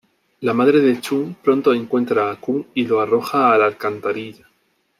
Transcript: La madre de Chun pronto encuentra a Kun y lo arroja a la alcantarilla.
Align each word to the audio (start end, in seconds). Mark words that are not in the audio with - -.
La 0.41 0.53
madre 0.55 0.79
de 0.81 0.99
Chun 0.99 1.35
pronto 1.43 1.75
encuentra 1.75 2.31
a 2.31 2.35
Kun 2.37 2.65
y 2.73 2.85
lo 2.87 3.01
arroja 3.01 3.53
a 3.53 3.57
la 3.59 3.67
alcantarilla. 3.67 4.47